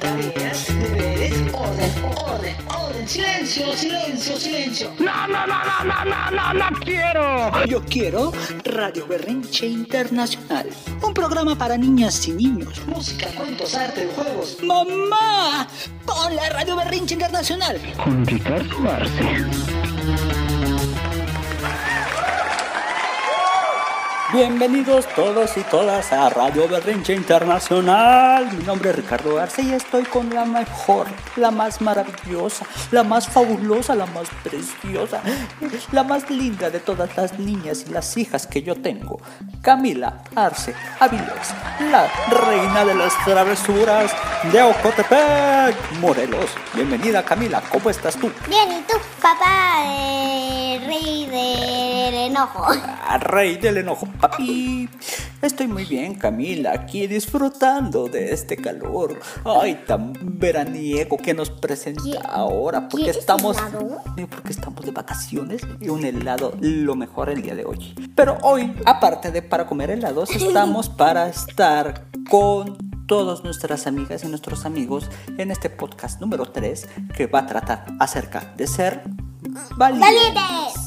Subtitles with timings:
[0.00, 1.92] Tareas, deberes, orden,
[2.26, 3.08] orden, orden.
[3.08, 4.90] Silencio, silencio, silencio.
[4.98, 7.64] No, no, no, no, no, no, no, no quiero.
[7.66, 8.32] Yo quiero
[8.64, 10.68] Radio Berrinche Internacional.
[11.02, 12.82] Un programa para niñas y niños.
[12.86, 14.58] Música, cuentos, arte, juegos.
[14.62, 15.68] ¡Mamá!
[16.04, 17.80] ¡Pon la Radio Berrinche Internacional!
[18.02, 20.43] Con Ricardo Arce.
[24.34, 28.50] Bienvenidos todos y todas a Radio Berrinche Internacional.
[28.50, 33.28] Mi nombre es Ricardo Arce y estoy con la mejor, la más maravillosa, la más
[33.28, 35.22] fabulosa, la más preciosa,
[35.92, 39.20] la más linda de todas las niñas y las hijas que yo tengo.
[39.62, 41.54] Camila Arce Avilés,
[41.92, 44.10] la reina de las travesuras
[44.50, 46.50] de Ocotepec, Morelos.
[46.74, 48.32] Bienvenida Camila, ¿cómo estás tú?
[48.48, 51.28] Bien, ¿y tú, papá, eh, rey
[52.04, 52.64] del enojo?
[52.66, 54.88] Ah, Rey del enojo, papi.
[55.42, 59.18] Estoy muy bien, Camila, aquí disfrutando de este calor.
[59.44, 62.88] Ay, tan veraniego que nos presenta ¿Qui- ahora.
[62.88, 63.56] Porque quieres estamos.
[63.58, 64.02] helado?
[64.30, 67.94] Porque estamos de vacaciones y un helado lo mejor el día de hoy.
[68.14, 74.28] Pero hoy, aparte de para comer helados, estamos para estar con todas nuestras amigas y
[74.28, 79.02] nuestros amigos en este podcast número 3 que va a tratar acerca de ser
[79.76, 80.08] valientes.
[80.32, 80.83] ¡Valientes!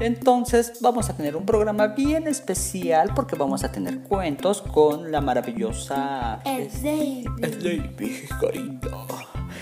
[0.00, 5.20] Entonces vamos a tener un programa bien especial porque vamos a tener cuentos con la
[5.20, 7.28] maravillosa El David.
[7.38, 8.88] Sleepy Carita.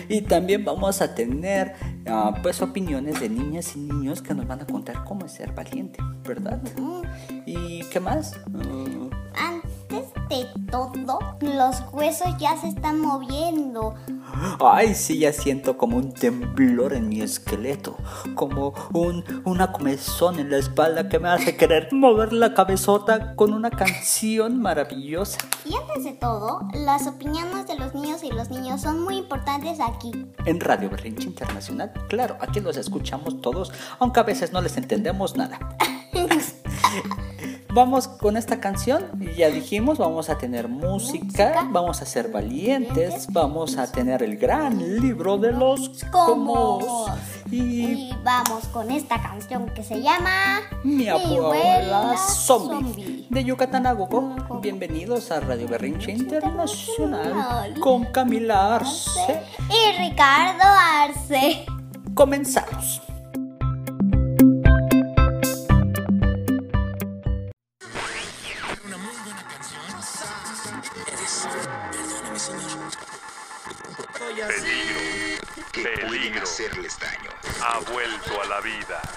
[0.08, 1.74] Y también vamos a tener
[2.06, 5.52] ah, pues opiniones de niñas y niños que nos van a contar cómo es ser
[5.52, 6.60] valiente, ¿verdad?
[7.44, 8.38] ¿Y qué más?
[9.34, 13.94] Antes de todo, los huesos ya se están moviendo.
[14.60, 17.96] Ay, sí, ya siento como un temblor en mi esqueleto,
[18.34, 23.52] como un, una comezón en la espalda que me hace querer mover la cabezota con
[23.52, 25.38] una canción maravillosa.
[25.64, 29.78] Y antes de todo, las opiniones de los niños y los niños son muy importantes
[29.80, 30.12] aquí.
[30.44, 35.36] En Radio Berrinche Internacional, claro, aquí los escuchamos todos, aunque a veces no les entendemos
[35.36, 35.58] nada.
[37.78, 39.04] Vamos con esta canción,
[39.36, 41.68] ya dijimos, vamos a tener música, Música.
[41.70, 46.84] vamos a ser valientes, vamos a tener el gran libro de los Comos.
[47.52, 53.26] Y Y vamos con esta canción que se llama mi abuela zombie Zombie.
[53.30, 54.22] de Yucatán a Gogo.
[54.48, 54.58] Gogo.
[54.60, 57.78] Bienvenidos a Radio Berrinche Internacional.
[57.78, 59.40] con Camila Arce.
[59.70, 61.64] Y Ricardo Arce.
[62.12, 63.02] Comenzamos.
[78.68, 79.07] Vuelto a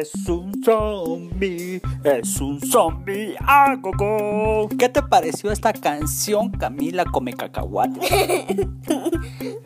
[0.00, 4.68] es un zombie, es un zombie a gogo.
[4.78, 8.00] ¿Qué te pareció esta canción, Camila Come Cacahuate?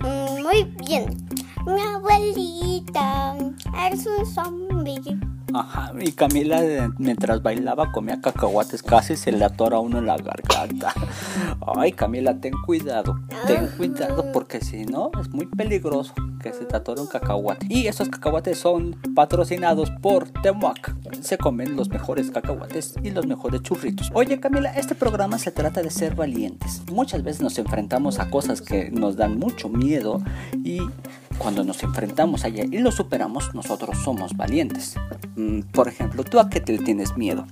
[0.00, 1.26] Muy bien.
[1.66, 3.36] Mi abuelita
[3.92, 5.39] es un zombie.
[5.54, 10.16] Ajá, y Camila eh, mientras bailaba comía cacahuates, casi se le atora uno en la
[10.16, 10.92] garganta.
[11.76, 16.76] Ay, Camila, ten cuidado, ten cuidado porque si no es muy peligroso que se te
[16.76, 17.66] atore un cacahuate.
[17.68, 20.94] Y esos cacahuates son patrocinados por Temuac.
[21.20, 24.10] Se comen los mejores cacahuates y los mejores churritos.
[24.14, 26.82] Oye, Camila, este programa se trata de ser valientes.
[26.90, 30.22] Muchas veces nos enfrentamos a cosas que nos dan mucho miedo
[30.64, 30.80] y
[31.38, 34.96] cuando nos enfrentamos a ella y lo superamos, nosotros somos valientes.
[35.36, 37.46] Mm, Por ejemplo, ¿tú a qué te tienes miedo?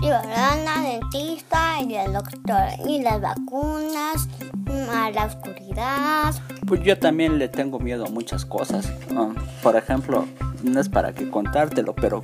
[0.00, 6.34] Y a la dentista y el doctor y las vacunas, mm, a la oscuridad.
[6.66, 8.90] Pues yo también le tengo miedo a muchas cosas.
[9.16, 9.30] Ah,
[9.62, 10.26] por ejemplo,
[10.62, 12.22] no es para que contártelo, pero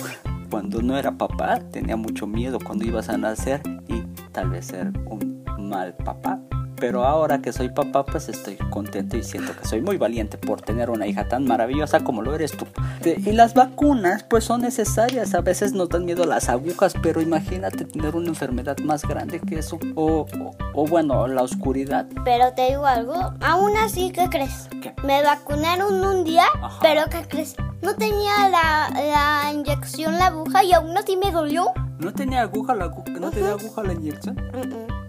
[0.50, 4.93] cuando no era papá tenía mucho miedo cuando ibas a nacer y tal vez ser
[5.06, 6.41] un mal papá.
[6.76, 10.61] Pero ahora que soy papá, pues estoy contento y siento que soy muy valiente por
[10.61, 12.67] tener una hija tan maravillosa como lo eres tú.
[13.05, 15.35] Y las vacunas, pues son necesarias.
[15.35, 19.59] A veces nos dan miedo las agujas, pero imagínate tener una enfermedad más grande que
[19.61, 19.79] eso.
[19.94, 22.06] O, o- o bueno, la oscuridad.
[22.25, 24.69] Pero te digo algo, aún así, ¿qué crees?
[24.82, 24.93] ¿Qué?
[25.05, 26.79] Me vacunaron un día, Ajá.
[26.82, 27.55] pero ¿qué crees?
[27.82, 31.67] No tenía la, la inyección, la aguja y aún así me dolió.
[31.99, 34.37] ¿No tenía aguja la, agu- ¿no tenía aguja la inyección?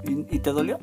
[0.08, 0.80] ¿Y, y te dolió?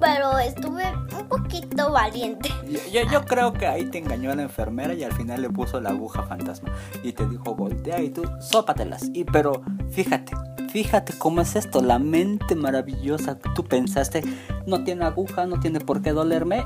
[0.00, 0.84] pero estuve
[1.18, 2.48] un poquito valiente.
[2.68, 5.80] Yo, yo- yo creo que ahí te engañó la enfermera y al final le puso
[5.80, 6.72] la aguja fantasma
[7.02, 9.10] y te dijo voltea y tú sópatelas.
[9.12, 10.32] Y pero fíjate,
[10.70, 13.38] fíjate cómo es esto, la mente maravillosa.
[13.38, 14.22] Tú pensaste,
[14.66, 16.62] no tiene aguja, no tiene por qué dolerme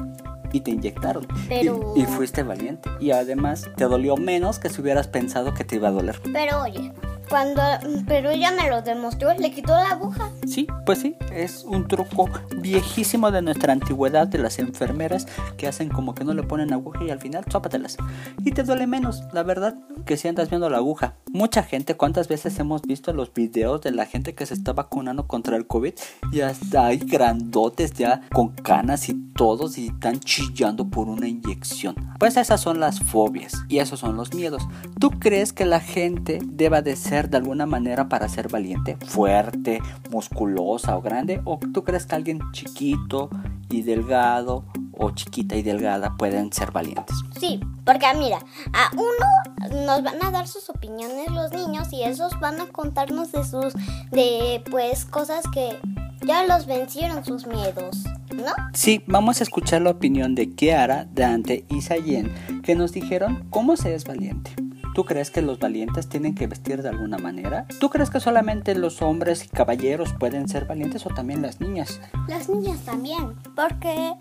[0.52, 1.24] y te inyectaron.
[1.44, 2.90] Y- Pero- Y, fuiste valiente.
[3.00, 6.20] Y además te dolió menos que si hubieras pensado que te iba a doler.
[6.32, 6.92] Pero oye,
[7.32, 7.62] cuando,
[8.06, 10.28] pero ella me lo demostró, le quitó la aguja.
[10.46, 15.26] Sí, pues sí, es un truco viejísimo de nuestra antigüedad de las enfermeras
[15.56, 17.96] que hacen como que no le ponen aguja y al final sópatelas.
[18.44, 21.14] Y te duele menos, la verdad, que si andas viendo la aguja.
[21.32, 25.26] Mucha gente, ¿cuántas veces hemos visto los videos de la gente que se está vacunando
[25.26, 25.94] contra el COVID?
[26.32, 31.94] Y hasta hay grandotes ya con canas y todos y están chillando por una inyección.
[32.18, 34.68] Pues esas son las fobias y esos son los miedos.
[35.00, 38.96] ¿Tú crees que la gente deba de ser de alguna manera para ser valiente?
[39.06, 39.80] Fuerte,
[40.10, 41.40] musculosa o grande?
[41.44, 43.30] ¿O tú crees que alguien chiquito
[43.70, 47.16] y delgado o chiquita y delgada pueden ser valientes?
[47.38, 48.38] Sí, porque mira,
[48.72, 53.32] a uno nos van a dar sus opiniones los niños y esos van a contarnos
[53.32, 53.74] de sus,
[54.10, 55.78] de pues cosas que
[56.26, 58.04] ya los vencieron sus miedos,
[58.34, 58.52] ¿no?
[58.74, 62.32] Sí, vamos a escuchar la opinión de Kiara, Dante y Sayen
[62.62, 64.52] que nos dijeron cómo se es valiente.
[64.94, 67.66] ¿Tú crees que los valientes tienen que vestir de alguna manera?
[67.80, 71.98] ¿Tú crees que solamente los hombres y caballeros pueden ser valientes o también las niñas?
[72.28, 74.12] Las niñas también, porque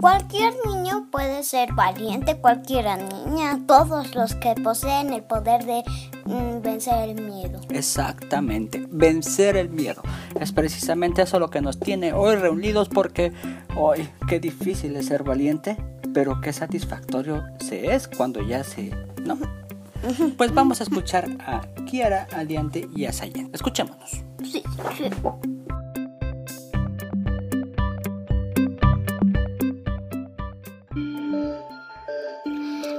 [0.00, 5.82] cualquier niño puede ser valiente, cualquiera niña, todos los que poseen el poder de
[6.26, 7.60] mm, vencer el miedo.
[7.68, 10.02] Exactamente, vencer el miedo.
[10.38, 13.32] Es precisamente eso lo que nos tiene hoy reunidos porque
[13.76, 15.76] hoy qué difícil es ser valiente,
[16.14, 18.90] pero qué satisfactorio se es cuando ya se...
[19.24, 19.36] ¿No?
[20.36, 23.50] Pues vamos a escuchar a Kiara, a Diante y a Sayen.
[23.52, 24.10] Escuchémonos.
[24.42, 24.62] Sí,
[24.96, 25.10] sí.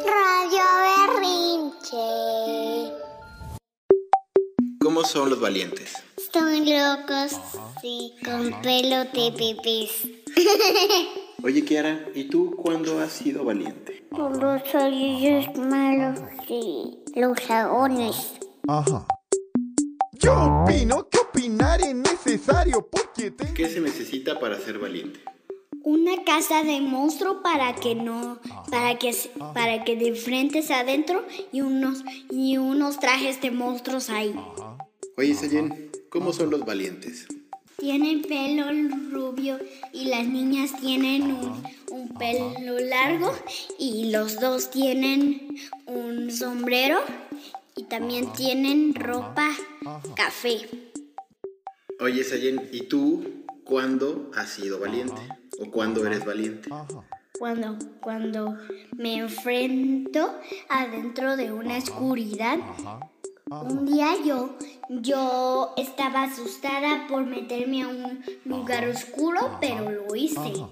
[0.05, 0.65] Radio
[1.17, 2.07] Berrinche.
[4.79, 5.93] ¿Cómo son los valientes?
[6.31, 7.37] Son locos,
[7.81, 10.07] sí, con pelo de bebés.
[11.43, 14.05] Oye, Kiara, ¿y tú cuándo has sido valiente?
[14.11, 18.33] Con los orillos malos y los dragones.
[20.13, 23.53] Yo opino que opinar es necesario porque te...
[23.53, 25.19] ¿Qué se necesita para ser valiente?
[25.83, 29.11] Una casa de monstruo para que no, para que,
[29.55, 34.35] para que de frente sea adentro y unos, y unos trajes de monstruos ahí.
[35.17, 37.27] Oye, Sayen, ¿cómo son los valientes?
[37.81, 38.65] Tienen pelo
[39.09, 39.57] rubio
[39.91, 43.33] y las niñas tienen un, un pelo largo
[43.79, 45.55] y los dos tienen
[45.87, 46.99] un sombrero
[47.75, 49.49] y también tienen ropa
[50.15, 50.59] café.
[51.99, 55.21] Oye, Sayen, ¿y tú cuándo has sido valiente?
[55.59, 56.69] ¿O cuándo eres valiente?
[57.39, 58.59] Cuando, cuando
[58.95, 62.59] me enfrento adentro de una oscuridad,
[63.51, 64.55] un día yo,
[64.89, 70.65] yo estaba asustada por meterme a un lugar oscuro, pero lo hice.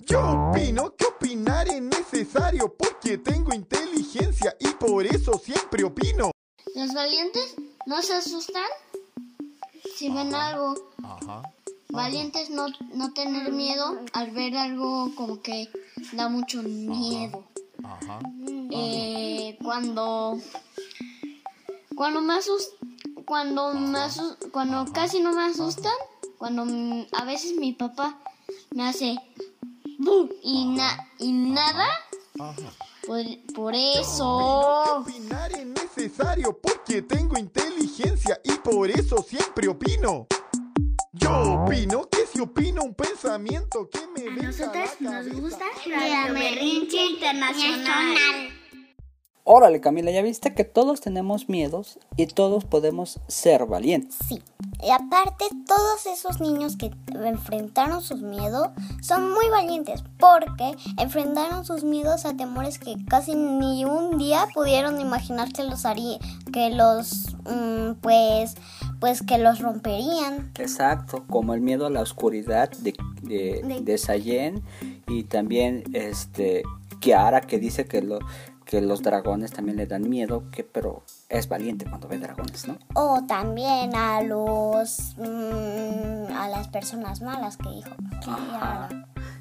[0.00, 6.32] Yo opino que opinar es necesario porque tengo inteligencia y por eso siempre opino.
[6.74, 7.54] Los valientes
[7.86, 8.64] no se asustan
[9.94, 10.74] si ven algo.
[11.90, 15.68] Valientes no, no tener miedo al ver algo como que
[16.12, 17.44] da mucho miedo.
[18.72, 20.38] Eh, cuando
[21.94, 22.34] cuando me
[23.24, 23.98] cuando me
[24.52, 25.92] cuando casi no me asustan,
[26.38, 28.18] cuando mm, a veces mi papá
[28.70, 29.16] me hace
[30.42, 31.86] y na- y nada
[33.06, 33.22] por,
[33.54, 34.26] por eso.
[35.00, 40.26] Opinar es necesario porque tengo inteligencia y por eso siempre opino.
[41.12, 47.04] Yo opino que si opino un pensamiento que me A la nos gusta Radio Berrinche
[47.04, 48.59] Internacional.
[49.44, 54.16] Órale, Camila, ya viste que todos tenemos miedos y todos podemos ser valientes.
[54.28, 54.42] Sí.
[54.82, 56.90] Y aparte, todos esos niños que
[57.24, 58.68] enfrentaron sus miedos
[59.02, 65.00] son muy valientes porque enfrentaron sus miedos a temores que casi ni un día pudieron
[65.00, 66.18] imaginar que los haría,
[66.52, 68.54] que los, mm, pues,
[69.00, 70.52] pues que los romperían.
[70.58, 74.62] Exacto, como el miedo a la oscuridad de, de, De- de Sayen
[75.08, 76.62] y también este
[77.00, 78.18] Kiara que dice que lo
[78.70, 82.78] que los dragones también le dan miedo, que pero es valiente cuando ve dragones, ¿no?
[82.94, 87.90] O también a los, mm, a las personas malas que dijo.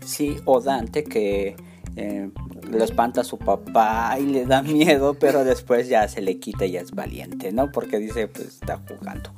[0.03, 1.55] Sí, o Dante que
[1.95, 2.31] eh,
[2.71, 6.65] lo espanta a su papá y le da miedo, pero después ya se le quita
[6.65, 7.71] y ya es valiente, ¿no?
[7.71, 9.31] Porque dice, pues está jugando.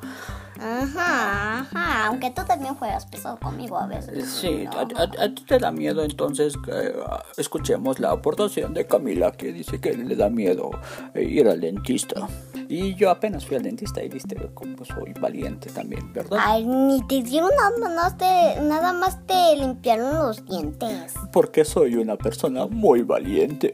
[0.61, 2.05] Ajá, ajá.
[2.07, 4.29] Aunque tú también juegas pesado conmigo a veces.
[4.29, 4.71] Sí, ¿no?
[4.71, 6.93] a, a- a ti te da miedo, entonces eh,
[7.37, 10.69] escuchemos la aportación de Camila que dice que le da miedo
[11.15, 12.27] eh, ir al dentista.
[12.69, 16.39] Y yo apenas fui al dentista y viste cómo soy valiente también, ¿verdad?
[16.41, 21.13] Ay, ni te dieron nada más te, nada más te limpiaron los dientes.
[21.33, 23.73] Porque soy una persona muy valiente.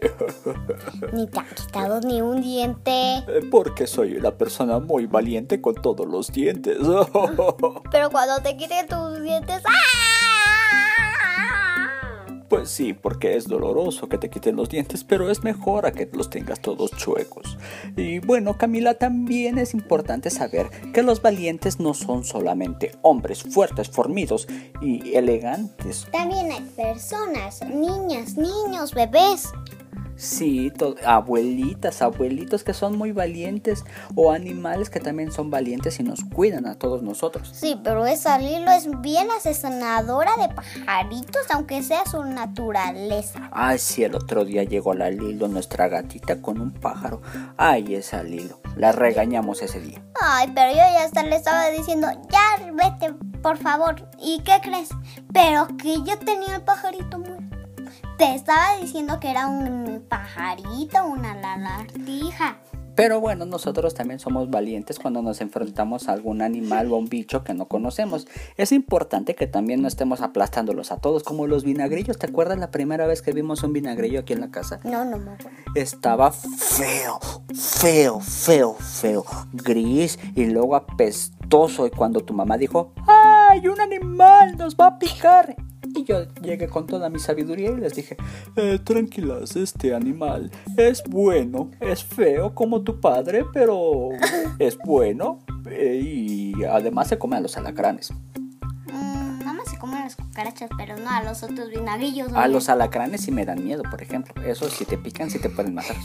[1.14, 2.92] Ni te han quitado ni un diente.
[2.92, 6.77] Eh, Porque soy una persona muy valiente con todos los dientes.
[7.92, 9.62] Pero cuando te quiten tus dientes.
[9.66, 10.18] ¡ah!
[12.50, 16.10] Pues sí, porque es doloroso que te quiten los dientes, pero es mejor a que
[16.14, 17.58] los tengas todos chuecos.
[17.98, 23.90] Y bueno, Camila, también es importante saber que los valientes no son solamente hombres fuertes,
[23.90, 24.48] formidos
[24.82, 26.08] y elegantes.
[26.12, 29.52] También hay personas, niñas, niños, bebés.
[30.18, 30.74] Sí,
[31.06, 36.66] abuelitas, abuelitos que son muy valientes o animales que también son valientes y nos cuidan
[36.66, 37.52] a todos nosotros.
[37.54, 43.50] Sí, pero esa Lilo es bien asesinadora de pajaritos, aunque sea su naturaleza.
[43.52, 47.22] Ay, sí, el otro día llegó la Lilo, nuestra gatita, con un pájaro.
[47.56, 48.60] Ay, esa Lilo.
[48.76, 50.02] La regañamos ese día.
[50.20, 54.10] Ay, pero yo ya hasta le estaba diciendo, ya vete, por favor.
[54.20, 54.90] ¿Y qué crees?
[55.32, 57.37] Pero que yo tenía el pajarito muerto.
[58.18, 62.58] Te estaba diciendo que era un pajarito, una lagartija.
[62.96, 67.10] Pero bueno, nosotros también somos valientes cuando nos enfrentamos a algún animal o a un
[67.10, 68.28] bicho que no conocemos.
[68.58, 72.18] Es importante que también no estemos aplastándolos a todos, como los vinagrillos.
[72.18, 74.80] ¿Te acuerdas la primera vez que vimos un vinagrillo aquí en la casa?
[74.84, 75.56] No, no me acuerdo.
[75.76, 77.20] Estaba feo,
[77.54, 81.86] feo, feo, feo, gris y luego apestoso.
[81.86, 85.56] Y cuando tu mamá dijo, ¡ay, un animal nos va a picar!
[85.96, 88.18] Y yo llegué con toda mi sabiduría y les dije,
[88.56, 94.10] "Eh, tranquilas, este animal es bueno, es feo como tu padre, pero
[94.60, 95.40] es bueno
[95.70, 98.12] eh, y además se come a los alacranes.
[98.92, 102.32] Mm, nada más se comen las cucarachas, pero no a los otros vinagrillos.
[102.34, 102.50] A oye.
[102.54, 104.42] los alacranes sí me dan miedo, por ejemplo.
[104.44, 105.96] Eso si te pican, sí te pueden matar.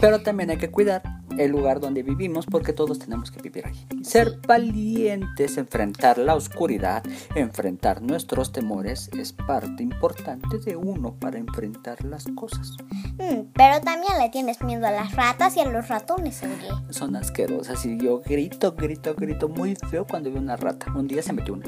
[0.00, 1.02] Pero también hay que cuidar
[1.38, 3.86] el lugar donde vivimos porque todos tenemos que vivir ahí.
[4.02, 7.02] Ser valientes, enfrentar la oscuridad,
[7.34, 12.76] enfrentar nuestros temores es parte importante de uno para enfrentar las cosas.
[13.18, 16.68] Mm, pero también le tienes miedo a las ratas y a los ratones, oye.
[16.90, 20.92] Son asquerosas y yo grito, grito, grito muy feo cuando veo una rata.
[20.94, 21.64] Un día se metió una.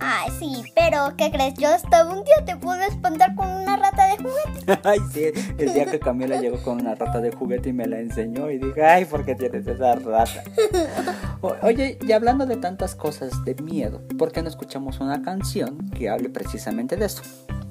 [0.00, 1.54] Ay, sí, pero ¿qué crees?
[1.54, 4.80] Yo hasta un día te pude espantar con una rata de juguete.
[4.84, 5.24] Ay, sí,
[5.56, 8.58] el día que Camila llegó con una rata de juguete y me la enseñó y
[8.58, 10.42] dije, ay, ¿por qué tienes esa rata?
[11.40, 15.90] O- Oye, y hablando de tantas cosas de miedo, ¿por qué no escuchamos una canción
[15.90, 17.22] que hable precisamente de eso?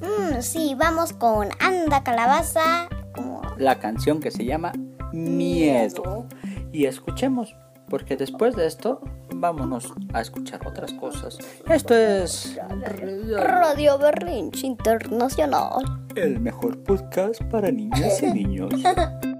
[0.01, 2.87] Mm, sí, vamos con Anda Calabaza.
[3.15, 3.41] Como...
[3.57, 4.71] La canción que se llama
[5.11, 6.27] Miedo.
[6.71, 7.55] Y escuchemos,
[7.89, 9.01] porque después de esto,
[9.33, 11.37] vámonos a escuchar otras cosas.
[11.69, 12.59] Esto es
[13.35, 15.83] Radio Berrinche Internacional.
[16.15, 18.71] el mejor podcast para niñas y niños.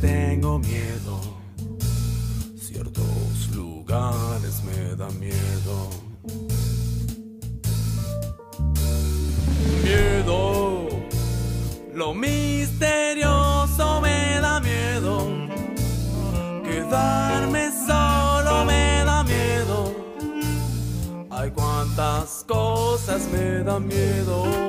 [0.00, 1.20] tengo miedo.
[2.56, 5.90] Ciertos lugares me dan miedo.
[9.82, 10.88] Miedo.
[11.94, 15.28] Lo misterioso me da miedo.
[16.64, 19.94] Quedarme solo me da miedo.
[21.30, 23.86] Ay, cuántas cosas me dan.
[23.86, 24.63] Miedo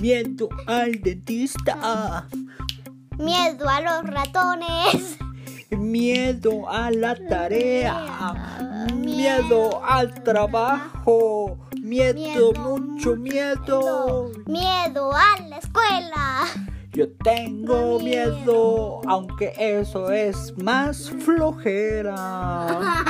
[0.00, 2.26] Miedo al dentista.
[3.18, 5.18] Miedo a los ratones.
[5.70, 8.86] Miedo a la tarea.
[8.94, 11.58] Miedo al trabajo.
[11.78, 14.30] Miedo, mucho miedo.
[14.46, 16.46] Miedo a la escuela.
[16.92, 23.04] Yo tengo miedo, aunque eso es más flojera.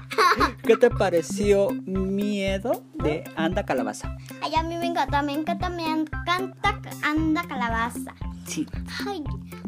[0.62, 4.16] ¿Qué te pareció miedo de Anda Calabaza?
[4.42, 6.60] Ay, a mí me encanta, me encanta, me encanta
[7.02, 8.14] anda calabaza.
[8.46, 8.66] Sí.
[9.06, 9.22] Ay,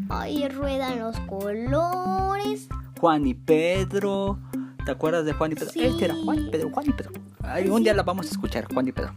[0.08, 2.68] ay, ruedan los colores.
[3.00, 4.38] Juan y Pedro.
[4.84, 5.70] ¿Te acuerdas de Juan y Pedro?
[5.70, 5.84] Sí.
[5.84, 7.12] Este era Juan y Pedro, Juan y Pedro.
[7.42, 9.12] Ay, un día la vamos a escuchar, Juan y Pedro.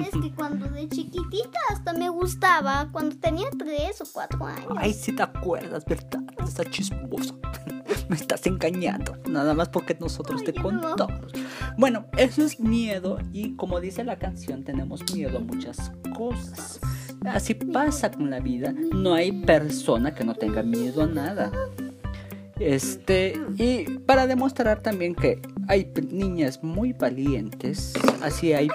[0.00, 4.72] Es que cuando de chiquitita hasta me gustaba, cuando tenía tres o cuatro años.
[4.76, 6.20] Ay, si te acuerdas, ¿verdad?
[6.44, 7.38] Estás chismoso.
[8.08, 9.16] Me estás engañando.
[9.28, 11.32] Nada más porque nosotros te contamos.
[11.78, 16.80] Bueno, eso es miedo y como dice la canción, tenemos miedo a muchas cosas.
[17.24, 18.74] Así pasa con la vida.
[18.94, 21.50] No hay persona que no tenga miedo a nada.
[22.58, 28.68] Este, y para demostrar también que hay niñas muy valientes, así hay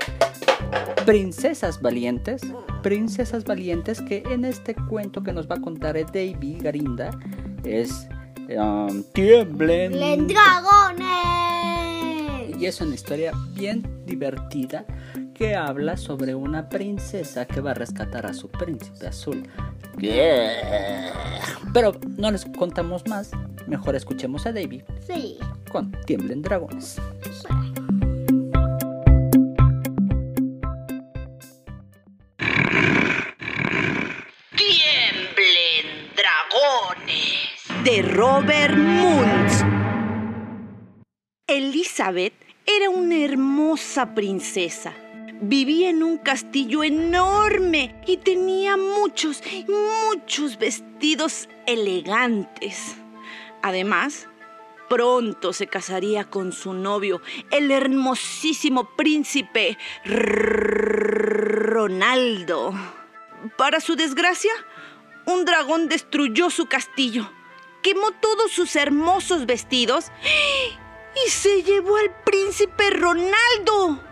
[1.06, 2.42] princesas valientes,
[2.84, 7.12] princesas valientes que en este cuento que nos va a contar Davy Garinda
[7.64, 8.08] es
[8.58, 10.00] um, Tiemblen.
[10.00, 11.10] ¡Len dragones!
[12.60, 14.86] Y es una historia bien divertida
[15.34, 19.48] que habla sobre una princesa que va a rescatar a su príncipe azul.
[21.74, 23.32] Pero no les contamos más,
[23.68, 25.38] mejor escuchemos a Davy Sí.
[25.72, 26.98] con Tiemblen Dragones.
[27.22, 27.69] Tiemblen
[37.84, 39.64] De Robert Muntz.
[41.48, 42.34] Elizabeth
[42.66, 44.94] era una hermosa princesa.
[45.42, 52.98] Vivía en un castillo enorme y tenía muchos, muchos vestidos elegantes.
[53.62, 54.28] Además,
[54.90, 59.78] pronto se casaría con su novio, el hermosísimo príncipe
[61.74, 62.74] Ronaldo.
[63.58, 64.52] Para su desgracia,
[65.26, 67.32] un dragón destruyó su castillo,
[67.82, 70.12] quemó todos sus hermosos vestidos
[71.26, 74.04] y se llevó al príncipe Ronaldo.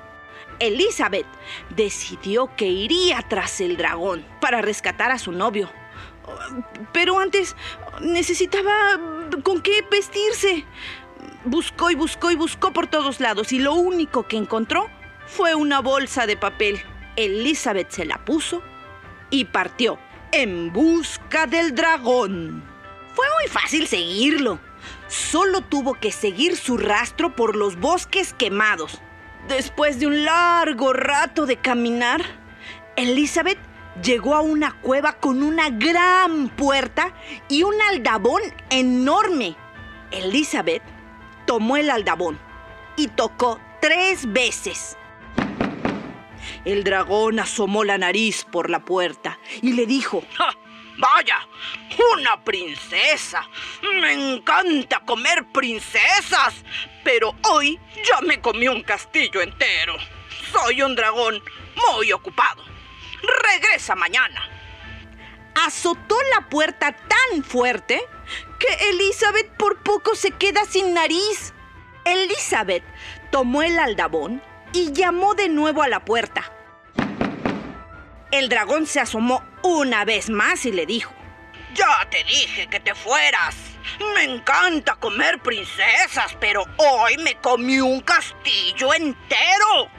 [0.60, 1.27] Elizabeth
[1.75, 5.69] decidió que iría tras el dragón para rescatar a su novio.
[6.91, 7.56] Pero antes
[8.01, 8.99] necesitaba
[9.43, 10.65] con qué vestirse.
[11.45, 14.89] Buscó y buscó y buscó por todos lados y lo único que encontró
[15.27, 16.82] fue una bolsa de papel.
[17.15, 18.62] Elizabeth se la puso
[19.30, 19.99] y partió
[20.32, 22.63] en busca del dragón.
[23.17, 24.60] Fue muy fácil seguirlo.
[25.08, 29.01] Solo tuvo que seguir su rastro por los bosques quemados.
[29.47, 32.23] Después de un largo rato de caminar,
[32.95, 33.58] Elizabeth
[34.03, 37.12] llegó a una cueva con una gran puerta
[37.49, 39.56] y un aldabón enorme.
[40.12, 40.84] Elizabeth
[41.47, 42.38] tomó el aldabón
[42.97, 44.95] y tocó tres veces.
[46.65, 50.56] El dragón asomó la nariz por la puerta y le dijo, ¡Ja!
[50.97, 51.47] Vaya,
[52.13, 53.47] una princesa.
[54.01, 56.63] Me encanta comer princesas,
[57.03, 59.95] pero hoy ya me comí un castillo entero.
[60.51, 61.41] Soy un dragón
[61.75, 62.63] muy ocupado.
[63.43, 64.41] Regresa mañana.
[65.65, 67.99] azotó la puerta tan fuerte
[68.60, 71.53] que Elizabeth por poco se queda sin nariz.
[72.05, 72.83] Elizabeth
[73.31, 74.41] tomó el aldabón
[74.73, 76.51] y llamó de nuevo a la puerta.
[78.31, 81.13] El dragón se asomó una vez más y le dijo,
[81.74, 83.56] Ya te dije que te fueras.
[84.13, 89.89] Me encanta comer princesas, pero hoy me comí un castillo entero.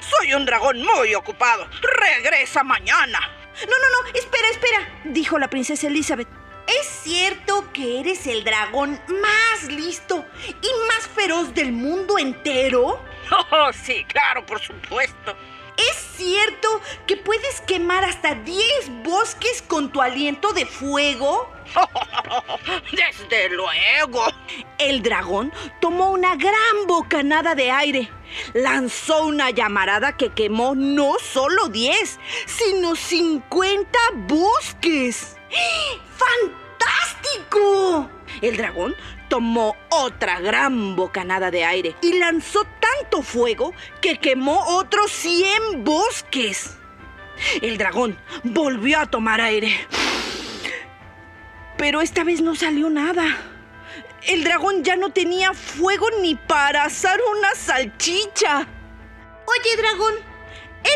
[0.00, 1.68] Soy un dragón muy ocupado.
[1.80, 3.20] Regresa mañana.
[3.60, 6.28] No, no, no, espera, espera, dijo la princesa Elizabeth.
[6.66, 10.24] ¿Es cierto que eres el dragón más listo
[10.60, 13.02] y más feroz del mundo entero?
[13.50, 15.36] Oh, sí, claro, por supuesto.
[15.76, 21.50] ¿Es cierto que puedes quemar hasta 10 bosques con tu aliento de fuego?
[22.92, 24.24] Desde luego.
[24.78, 28.10] El dragón tomó una gran bocanada de aire,
[28.54, 35.36] lanzó una llamarada que quemó no solo 10, sino 50 bosques.
[36.16, 38.10] ¡Fantástico!
[38.40, 38.94] El dragón
[39.28, 46.76] tomó otra gran bocanada de aire y lanzó tanto fuego que quemó otros 100 bosques.
[47.60, 49.70] El dragón volvió a tomar aire.
[51.76, 53.24] Pero esta vez no salió nada.
[54.22, 58.66] El dragón ya no tenía fuego ni para asar una salchicha.
[59.46, 60.14] Oye, dragón,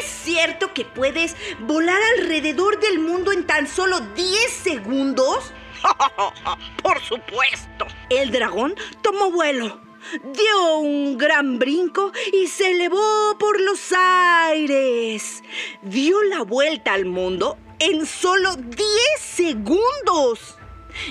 [0.01, 5.53] ¿es cierto que puedes volar alrededor del mundo en tan solo 10 segundos?
[6.83, 7.87] Por supuesto.
[8.09, 9.81] El dragón tomó vuelo,
[10.25, 15.43] dio un gran brinco y se elevó por los aires.
[15.83, 18.85] Dio la vuelta al mundo en solo 10
[19.19, 20.57] segundos.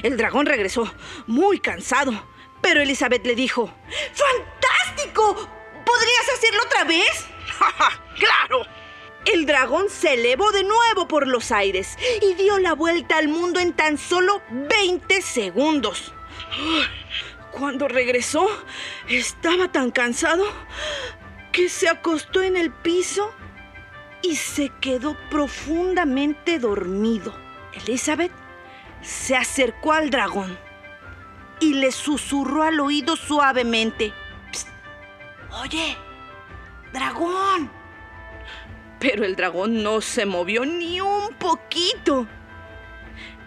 [0.03, 0.91] El dragón regresó
[1.27, 2.11] muy cansado,
[2.61, 3.73] pero Elizabeth le dijo,
[4.13, 5.35] ¡Fantástico!
[5.85, 7.25] ¿Podrías hacerlo otra vez?
[8.19, 8.78] ¡Claro!
[9.33, 13.59] El dragón se elevó de nuevo por los aires y dio la vuelta al mundo
[13.59, 16.13] en tan solo 20 segundos.
[17.51, 18.47] Cuando regresó,
[19.07, 20.45] estaba tan cansado
[21.51, 23.31] que se acostó en el piso
[24.23, 27.35] y se quedó profundamente dormido.
[27.73, 28.31] Elizabeth
[29.01, 30.57] se acercó al dragón
[31.59, 34.11] y le susurró al oído suavemente.
[34.51, 34.69] "Psst.
[35.61, 35.97] Oye,
[36.93, 37.69] dragón.
[38.99, 42.27] Pero el dragón no se movió ni un poquito.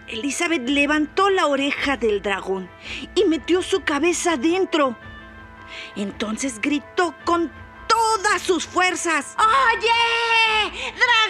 [0.07, 2.69] Elizabeth levantó la oreja del dragón
[3.15, 4.97] y metió su cabeza dentro.
[5.95, 7.51] Entonces gritó con
[7.87, 9.35] todas sus fuerzas.
[9.39, 9.89] ¡Oye!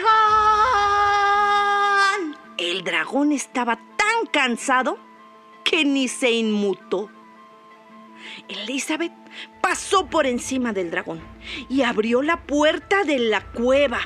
[0.04, 0.64] ¡Dragón!
[2.58, 4.98] El dragón estaba tan cansado
[5.64, 7.10] que ni se inmutó.
[8.48, 9.14] Elizabeth
[9.62, 11.22] pasó por encima del dragón
[11.70, 14.00] y abrió la puerta de la cueva.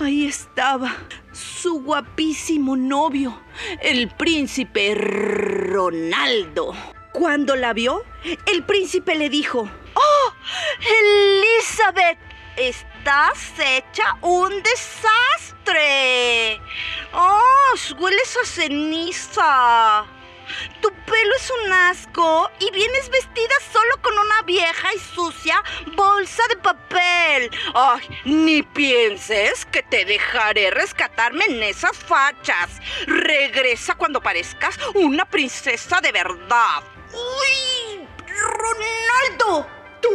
[0.00, 0.96] Ahí estaba
[1.32, 3.40] su guapísimo novio,
[3.80, 6.74] el príncipe Ronaldo.
[7.12, 8.02] Cuando la vio,
[8.46, 10.32] el príncipe le dijo, ¡Oh,
[10.80, 12.18] Elizabeth!
[12.56, 16.60] Estás hecha un desastre.
[17.12, 20.04] ¡Oh, hueles a ceniza!
[20.80, 25.62] Tu pelo es un asco y vienes vestida solo con una vieja y sucia
[25.94, 27.50] bolsa de papel.
[27.74, 32.80] Ay, ni pienses que te dejaré rescatarme en esas fachas.
[33.06, 36.82] Regresa cuando parezcas una princesa de verdad.
[37.12, 38.06] ¡Uy!
[38.26, 39.66] Ronaldo,
[40.00, 40.10] tú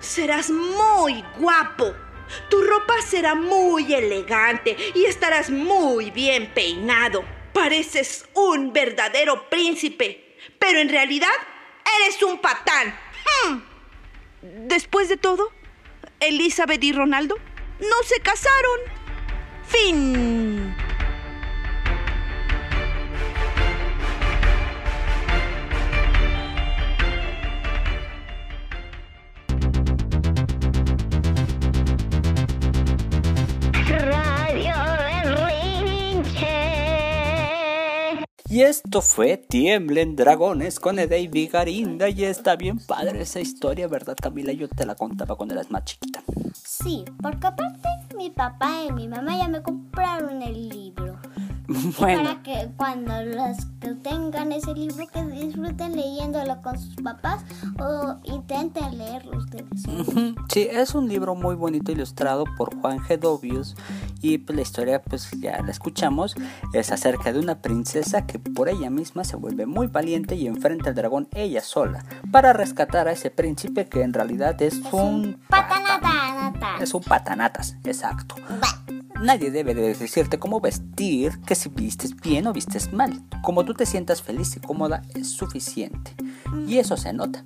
[0.00, 1.94] serás muy guapo.
[2.48, 7.24] Tu ropa será muy elegante y estarás muy bien peinado.
[7.52, 11.28] Pareces un verdadero príncipe, pero en realidad
[12.00, 12.98] eres un patán.
[13.24, 13.60] Hmm.
[14.68, 15.50] Después de todo,
[16.20, 17.36] Elizabeth y Ronaldo
[17.80, 18.80] no se casaron.
[19.66, 20.61] Fin.
[38.52, 44.14] Y esto fue Tiemblen Dragones con David Garinda y está bien padre esa historia, ¿verdad
[44.14, 44.52] Camila?
[44.52, 46.22] Yo te la contaba cuando eras más chiquita.
[46.62, 51.18] Sí, porque aparte mi papá y mi mamá ya me compraron el libro.
[51.98, 57.42] Bueno, Para que cuando los que tengan ese libro que disfruten leyéndolo con sus papás
[57.78, 59.82] o intenten leerlo ustedes.
[60.48, 63.18] sí, es un libro muy bonito ilustrado por Juan G.
[63.18, 63.74] Dobius
[64.20, 66.34] y pues, la historia pues ya la escuchamos,
[66.72, 70.90] es acerca de una princesa que por ella misma se vuelve muy valiente y enfrenta
[70.90, 76.76] al dragón ella sola para rescatar a ese príncipe que en realidad es un Patanata.
[76.80, 78.36] es un patanatas, exacto.
[79.22, 83.22] Nadie debe de decirte cómo vestir, que si vistes bien o vistes mal.
[83.42, 86.14] Como tú te sientas feliz y cómoda es suficiente.
[86.66, 87.44] Y eso se nota.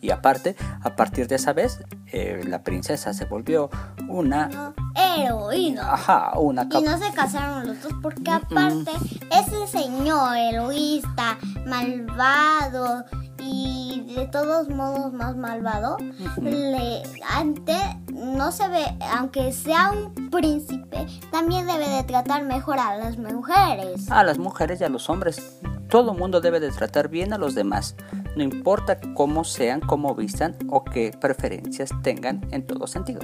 [0.00, 1.80] Y aparte, a partir de esa vez,
[2.12, 3.68] eh, la princesa se volvió
[4.08, 4.72] una...
[4.94, 5.92] Heroína.
[5.92, 6.62] Ajá, una...
[6.62, 8.92] Y cap- no se casaron los dos porque aparte
[9.30, 11.36] ese señor egoísta,
[11.66, 13.04] malvado
[13.40, 15.96] y de todos modos más malvado,
[16.40, 17.02] le,
[17.34, 17.76] antes
[18.18, 24.10] no se ve, aunque sea un príncipe, también debe de tratar mejor a las mujeres.
[24.10, 25.58] A las mujeres y a los hombres.
[25.88, 27.96] Todo mundo debe de tratar bien a los demás.
[28.36, 33.20] No importa cómo sean, cómo vistan o qué preferencias tengan en todo sentido.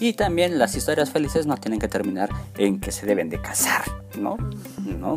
[0.00, 3.82] Y también las historias felices no tienen que terminar en que se deben de casar,
[4.18, 4.36] ¿no?
[4.84, 5.16] No.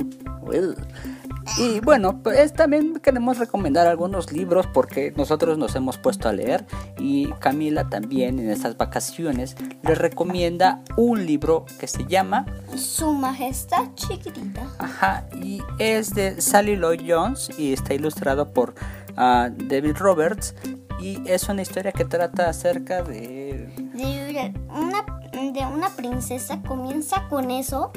[1.57, 6.65] Y bueno, pues también queremos recomendar algunos libros porque nosotros nos hemos puesto a leer
[6.97, 13.93] y Camila también en estas vacaciones les recomienda un libro que se llama Su majestad
[13.95, 14.67] chiquitita.
[14.79, 18.73] Ajá, y es de Sally Lloyd Jones y está ilustrado por
[19.15, 20.55] ah, David Roberts
[20.99, 23.69] y es una historia que trata acerca de...
[23.93, 27.91] De una, de una princesa comienza con eso,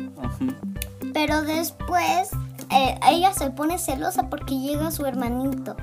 [1.15, 2.31] pero después
[2.71, 5.77] eh, ella se pone celosa porque llega su hermanito.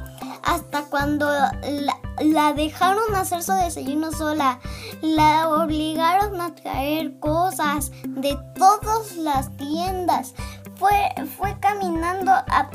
[0.43, 4.59] Hasta cuando la, la dejaron hacer su desayuno sola,
[5.01, 10.33] la obligaron a traer cosas de todas las tiendas.
[10.75, 12.69] Fue, fue caminando a,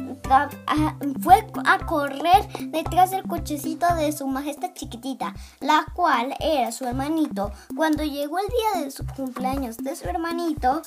[1.20, 7.50] fue a correr detrás del cochecito de su majestad chiquitita, la cual era su hermanito.
[7.76, 10.82] Cuando llegó el día de su cumpleaños de su hermanito,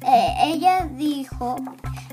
[0.00, 1.56] eh, ella dijo,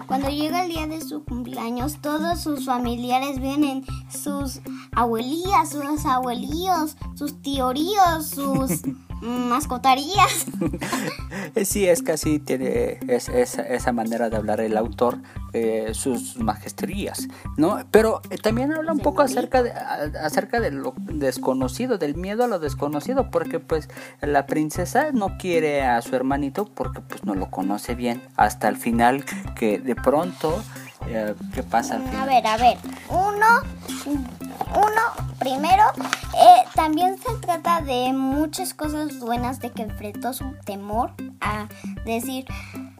[0.08, 4.62] cuando llega el día de su cumpleaños, todos sus familiares vienen, sus
[4.94, 8.82] abuelías, sus abuelíos, sus tioríos, sus
[9.22, 10.46] mascotarías.
[11.56, 15.18] Eh, Sí, es así tiene es- esa, esa manera de hablar el autor,
[15.54, 17.80] eh, sus majestrías, ¿no?
[17.92, 22.44] Pero eh, también habla un poco acerca de, a- acerca de lo desconocido, del miedo
[22.44, 23.90] a lo desconocido, porque pues
[24.22, 28.78] la princesa no quiere a su hermanito porque pues no lo conoce bien, hasta el
[28.78, 29.24] final
[29.56, 30.62] que de pronto,
[31.08, 32.78] eh, ¿qué pasa A ver, a ver.
[33.10, 33.62] Uno,
[34.76, 35.02] uno,
[35.40, 35.84] primero,
[36.36, 41.12] eh, también se trata de muchas cosas buenas de que enfrentó su temor
[41.42, 41.68] a
[42.06, 42.46] decir,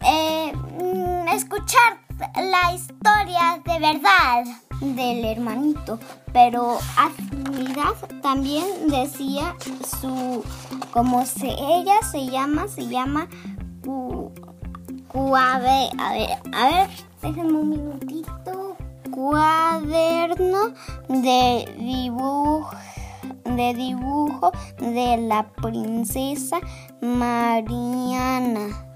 [0.06, 2.00] eh, mm, escuchar
[2.36, 4.44] la historia de verdad
[4.82, 6.00] del hermanito.
[6.34, 9.56] Pero Afinidad también decía
[10.00, 10.44] su,
[10.92, 13.28] como se, ella se llama, se llama
[15.12, 16.90] cuade, a ver, a ver,
[17.22, 18.76] déjenme un minutito.
[19.12, 20.74] Cuaderno
[21.10, 22.72] de dibujo
[23.44, 26.60] de dibujo de la princesa
[27.02, 28.91] Mariana.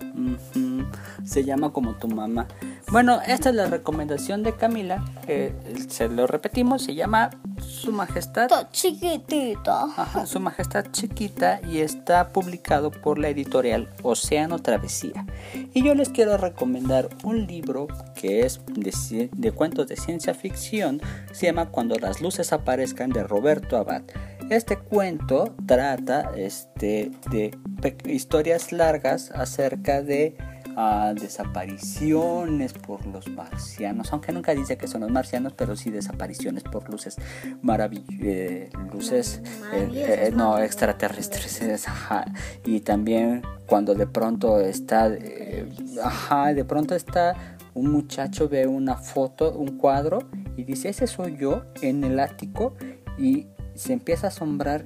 [1.23, 2.47] Se llama como tu mamá.
[2.91, 5.03] Bueno, esta es la recomendación de Camila.
[5.25, 5.53] que
[5.89, 8.47] se lo repetimos, se llama Su Majestad.
[8.71, 9.83] Chiquitita.
[9.83, 15.25] Ajá, Su Majestad Chiquita y está publicado por la editorial Océano Travesía.
[15.73, 21.01] Y yo les quiero recomendar un libro que es de, de cuentos de ciencia ficción.
[21.31, 24.03] Se llama Cuando las luces aparezcan de Roberto Abad.
[24.49, 27.57] Este cuento trata este, de
[28.05, 30.37] historias largas acerca de
[30.75, 36.61] ah, desapariciones por los marcianos, aunque nunca dice que son los marcianos, pero sí desapariciones
[36.61, 37.17] por luces
[37.63, 39.41] maravillosas, luces
[39.73, 42.25] eh, eh, no extraterrestres, es, ajá.
[42.63, 45.67] y también cuando de pronto está, eh,
[46.03, 50.19] ajá, de pronto está un muchacho ve una foto, un cuadro
[50.55, 52.75] y dice ese soy yo en el ático
[53.17, 54.85] y se empieza a asombrar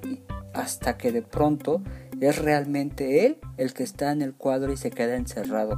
[0.54, 1.82] hasta que de pronto
[2.19, 5.78] es realmente él el que está en el cuadro y se queda encerrado.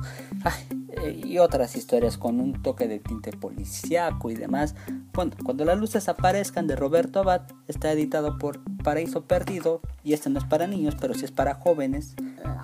[1.03, 4.75] Eh, y otras historias con un toque de tinte policíaco y demás.
[5.13, 10.29] Bueno, cuando las luces aparezcan de Roberto Abad, está editado por Paraíso Perdido y este
[10.29, 12.15] no es para niños, pero sí es para jóvenes.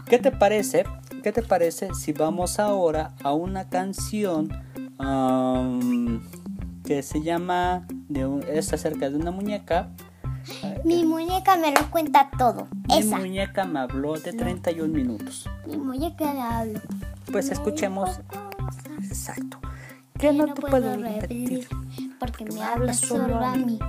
[0.07, 0.83] ¿Qué te parece?
[1.23, 4.49] ¿Qué te parece si vamos ahora a una canción
[6.83, 9.89] que se llama, de un- es acerca de una muñeca.
[10.83, 12.67] Mi muñeca me lo cuenta todo.
[12.87, 13.17] Mi Esa.
[13.17, 15.49] muñeca me habló de 31 minutos.
[15.65, 16.81] Mi muñeca me habla.
[17.31, 18.19] Pues escuchemos.
[19.03, 19.59] Exacto.
[20.17, 21.67] Que no te puedo repetir.
[22.19, 23.79] Porque me habla solo a mí.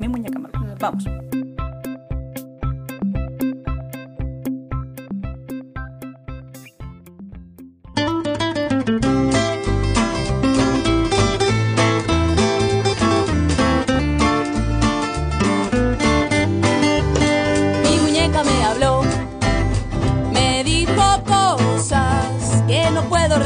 [0.00, 0.74] Mi muñeca me habló.
[0.78, 1.04] Vamos.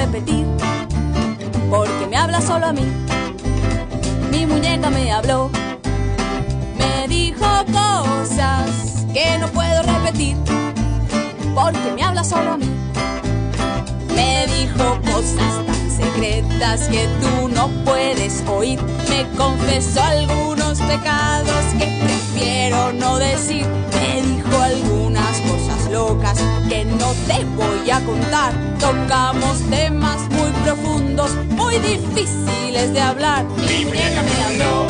[0.07, 0.47] Repetir,
[1.69, 2.87] porque me habla solo a mí.
[4.31, 5.51] Mi muñeca me habló,
[6.79, 10.37] me dijo cosas que no puedo repetir,
[11.55, 12.71] porque me habla solo a mí.
[14.15, 18.81] Me dijo cosas tan secretas que tú no puedes oír.
[19.11, 23.67] Me confesó algunos pecados que prefiero no decir.
[24.01, 25.40] Me dijo algunas
[25.91, 28.53] locas que no te voy a contar.
[28.79, 33.45] Tocamos temas muy profundos, muy difíciles de hablar.
[33.57, 34.87] Mi muñeca me habló,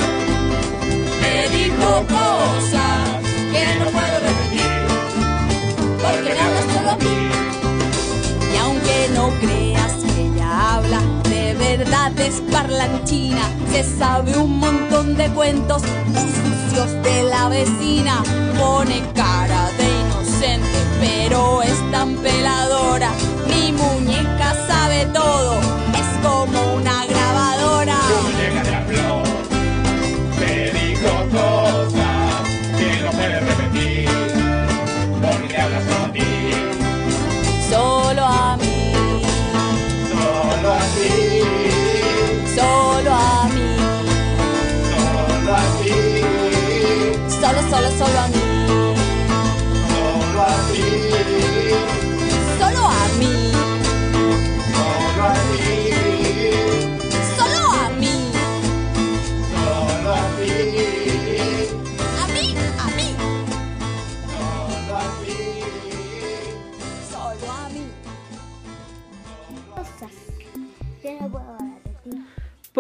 [1.23, 3.21] me dijo cosas
[3.53, 4.73] que no puedo repetir,
[6.03, 7.19] porque me habla solo a mí.
[8.53, 13.43] Y aunque no creas que ella habla, de verdad es parlanchina.
[13.73, 18.23] Se sabe un montón de cuentos sucios de la vecina.
[18.59, 23.11] Pone cara de inocente, pero es tan peladora.
[23.49, 25.59] Mi muñeca sabe todo,
[26.01, 27.99] es como una grabadora.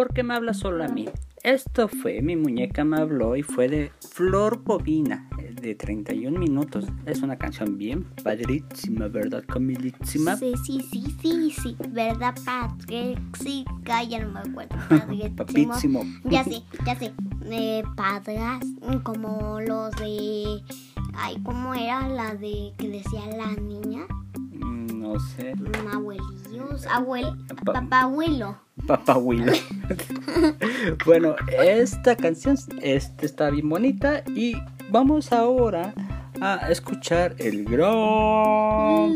[0.00, 1.10] Porque me habla solo a mí.
[1.42, 6.86] Esto fue Mi muñeca me habló y fue de Flor Bobina, eh, de 31 minutos.
[7.04, 10.36] Es una canción bien padrísima, ¿verdad, Camilísima?
[10.36, 11.76] Sí, sí, sí, sí, sí.
[11.90, 14.02] ¿Verdad, Patrixica?
[14.04, 14.74] Ya no me acuerdo.
[15.36, 16.02] Papísimo.
[16.24, 17.12] Ya sé, ya sé.
[17.50, 18.64] Eh, padras,
[19.02, 20.62] como los de.
[21.14, 24.06] Ay, ¿cómo era la de que decía la niña?
[24.52, 25.52] Mm, No sé.
[25.92, 26.86] Abuelillos.
[26.86, 27.26] Abuel.
[27.66, 28.56] Pa- Papá abuelo.
[28.86, 29.54] Papá Willow.
[31.06, 34.54] bueno, esta canción este está bien bonita y
[34.90, 35.94] vamos ahora
[36.40, 37.90] a escuchar el gran...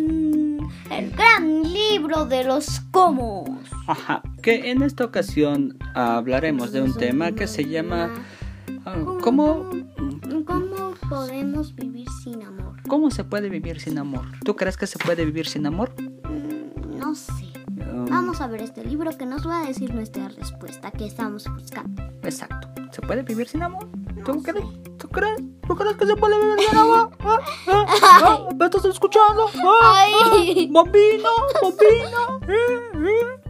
[0.06, 3.48] Mm, El gran libro de los comos.
[3.86, 8.10] Ajá, que en esta ocasión hablaremos de un tema que se llama...
[8.84, 9.70] ah, ¿Cómo,
[10.46, 12.76] ¿Cómo podemos vivir sin amor?
[12.86, 14.26] ¿Cómo se puede vivir sin amor?
[14.44, 15.94] ¿Tú crees que se puede vivir sin amor?
[18.04, 21.44] No Vamos a ver este libro que nos va a decir nuestra respuesta que estamos
[21.48, 22.02] buscando.
[22.22, 22.68] Exacto.
[22.92, 23.88] ¿Se puede vivir sin amor?
[24.24, 24.64] ¿Tú crees?
[24.98, 25.42] ¿Tú crees?
[25.66, 27.10] ¿Tú crees que se puede vivir sin amor?
[27.20, 27.38] ¿Ah?
[27.66, 27.86] ¿Ah?
[28.02, 28.48] ¿Ah?
[28.56, 29.46] ¿Me estás escuchando?
[29.64, 30.06] ¿Ah?
[30.22, 30.30] ¿Ah?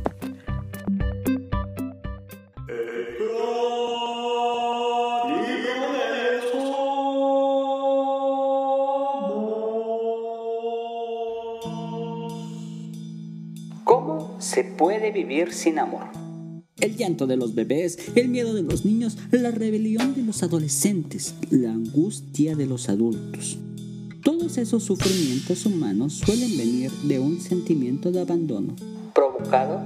[14.84, 16.08] puede vivir sin amor?
[16.78, 21.34] El llanto de los bebés, el miedo de los niños, la rebelión de los adolescentes,
[21.48, 23.56] la angustia de los adultos.
[24.22, 28.76] Todos esos sufrimientos humanos suelen venir de un sentimiento de abandono,
[29.14, 29.80] provocado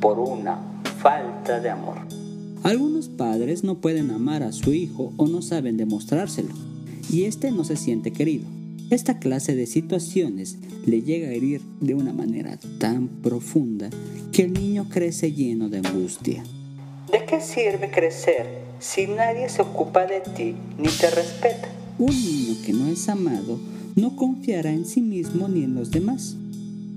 [0.00, 0.58] por una
[0.98, 1.98] falta de amor.
[2.64, 6.52] Algunos padres no pueden amar a su hijo o no saben demostrárselo,
[7.08, 8.46] y este no se siente querido.
[8.92, 13.88] Esta clase de situaciones le llega a herir de una manera tan profunda
[14.32, 16.44] que el niño crece lleno de angustia.
[17.10, 18.46] ¿De qué sirve crecer
[18.80, 21.70] si nadie se ocupa de ti ni te respeta?
[21.98, 23.58] Un niño que no es amado
[23.96, 26.36] no confiará en sí mismo ni en los demás.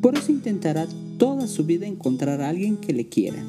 [0.02, 0.88] Por eso intentará
[1.18, 3.42] toda su vida encontrar a alguien que le quiera.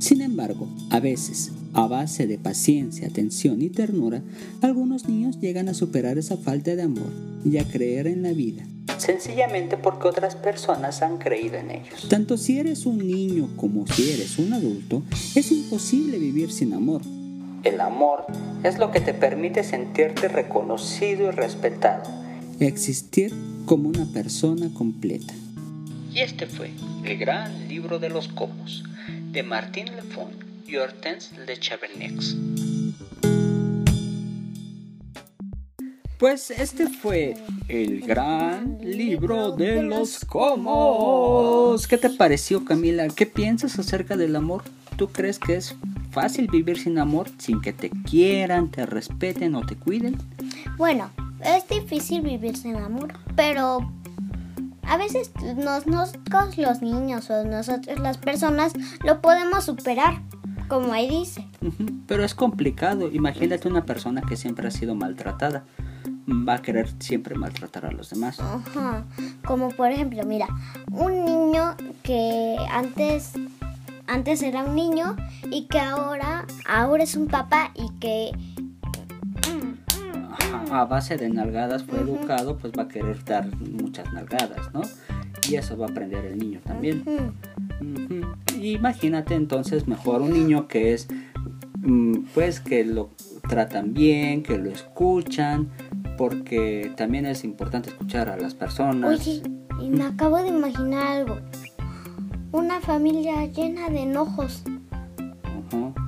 [0.00, 4.22] Sin embargo, a veces, a base de paciencia, atención y ternura,
[4.62, 7.10] algunos niños llegan a superar esa falta de amor
[7.44, 8.64] y a creer en la vida
[8.98, 12.08] sencillamente porque otras personas han creído en ellos.
[12.08, 15.02] Tanto si eres un niño como si eres un adulto,
[15.34, 17.02] es imposible vivir sin amor.
[17.64, 18.26] El amor
[18.62, 22.04] es lo que te permite sentirte reconocido y respetado.
[22.60, 23.32] Existir
[23.66, 25.34] como una persona completa.
[26.12, 26.70] Y este fue
[27.04, 28.84] el gran libro de los comos
[29.32, 32.36] de Martín Lefon y Hortense Le Chavernex.
[36.18, 37.36] Pues este fue
[37.68, 41.86] el gran libro de los comos.
[41.86, 43.08] ¿Qué te pareció, Camila?
[43.08, 44.62] ¿Qué piensas acerca del amor?
[44.96, 45.74] ¿Tú crees que es
[46.12, 50.16] fácil vivir sin amor, sin que te quieran, te respeten o te cuiden?
[50.78, 51.10] Bueno,
[51.44, 53.90] es difícil vivir sin amor, pero
[54.84, 60.22] a veces nos- nosotros los niños o nosotros las personas lo podemos superar,
[60.68, 61.46] como ahí dice.
[62.06, 63.10] Pero es complicado.
[63.12, 65.64] Imagínate una persona que siempre ha sido maltratada.
[66.28, 68.40] Va a querer siempre maltratar a los demás.
[68.40, 69.04] Ajá.
[69.44, 70.46] Como por ejemplo, mira,
[70.90, 73.32] un niño que antes
[74.06, 75.16] antes era un niño
[75.50, 78.32] y que ahora ahora es un papá y que
[80.30, 84.82] Ajá, A base de nalgadas fue educado, pues va a querer dar muchas nalgadas, ¿no?
[85.48, 87.02] Y eso va a aprender el niño también.
[87.06, 87.32] Ujú.
[88.60, 91.08] Imagínate entonces mejor un niño que es,
[91.78, 93.10] mm, pues que lo
[93.48, 95.68] tratan bien, que lo escuchan,
[96.16, 99.20] porque también es importante escuchar a las personas.
[99.20, 99.42] Oye,
[99.80, 101.38] y me acabo de imaginar algo.
[102.52, 104.62] Una familia llena de enojos.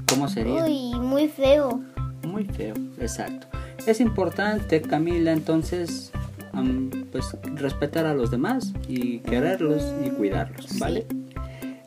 [0.09, 0.65] ¿Cómo sería?
[0.65, 1.83] Uy, muy feo.
[2.27, 3.49] Muy feo, exacto.
[3.87, 6.13] Es importante, Camila, entonces,
[6.53, 11.07] am, pues respetar a los demás y quererlos y cuidarlos, ¿vale?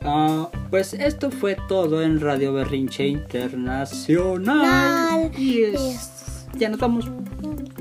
[0.01, 5.31] Ah, pues esto fue todo en Radio Berrinche Internacional.
[5.37, 7.09] Y es, ya nos vamos,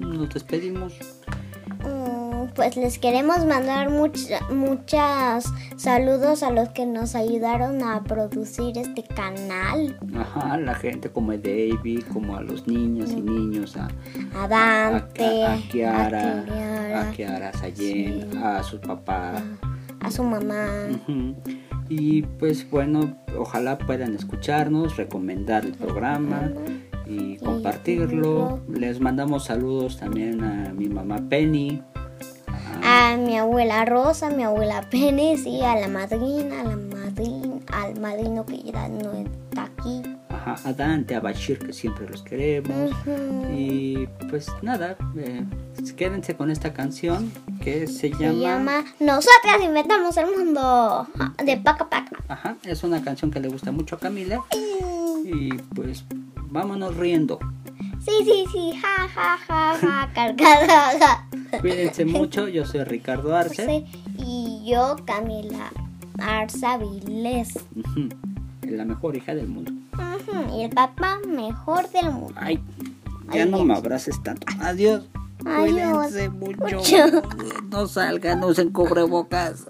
[0.01, 0.95] nos despedimos.
[1.85, 2.19] Mm,
[2.55, 5.45] Pues les queremos mandar mucha- muchas
[5.77, 9.97] saludos a los que nos ayudaron a producir este canal.
[10.17, 13.89] Ajá, la gente como David, como a los niños y niños, a,
[14.35, 19.35] A a, Dante, a- a Kiara, a Kiara, a Kiara Sayen, a su papá.
[20.01, 20.67] a su mamá.
[20.91, 21.37] Ujú.
[21.89, 26.51] Y pues bueno, ojalá puedan escucharnos, recomendar el programa
[27.07, 28.61] y compartirlo.
[28.69, 31.83] Les mandamos saludos también a mi mamá Penny,
[32.85, 37.57] A mi abuela Rosa, a mi abuela Pérez y a la madrina, a la madrina,
[37.73, 40.03] al madrino que ya no está aquí.
[40.29, 42.91] ajá, a Dante, a Bashir, que siempre los queremos.
[43.55, 45.45] Y pues nada, eh,
[45.93, 47.33] quédense con esta canción
[47.63, 48.33] que se Se llama...
[48.33, 51.07] llama Nosotras inventamos el mundo
[51.45, 52.17] de Paca Paca.
[52.29, 54.43] Ajá, es una canción que le gusta mucho a Camila.
[55.25, 56.05] Y pues
[56.51, 57.39] vámonos riendo.
[58.01, 61.29] Sí, sí, sí, ja, ja, ja, ja, cargada.
[61.61, 63.85] Cuídense mucho, yo soy Ricardo Arce.
[64.17, 65.71] Y yo, Camila
[66.19, 67.55] Arza Vilés.
[68.63, 69.73] La mejor hija del mundo.
[70.57, 72.35] Y el papá mejor del mundo.
[72.37, 72.61] Ay,
[73.33, 74.47] ya no me abraces tanto.
[74.61, 75.05] Adiós.
[75.57, 76.77] Cuídense mucho.
[76.77, 77.23] Mucho.
[77.71, 79.67] No salgan, no usen cubrebocas.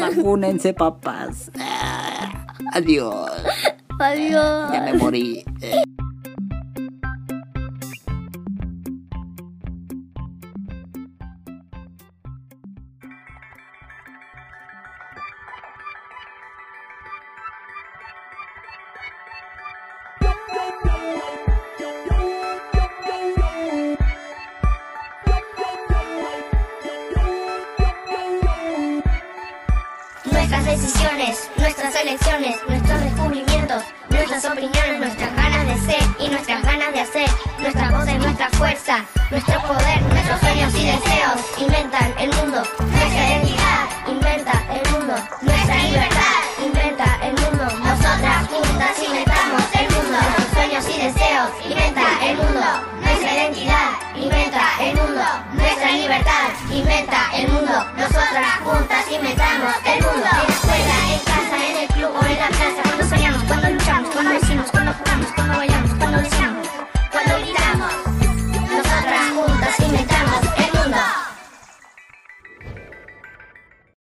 [0.00, 1.50] Vacúnense, papás.
[2.72, 3.30] Adiós.
[3.98, 4.72] Adiós.
[4.72, 5.44] Ya me morí.